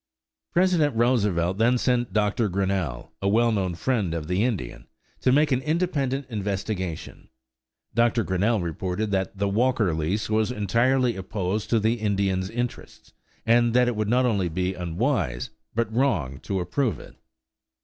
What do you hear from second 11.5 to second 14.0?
to the Indians' interests, and that it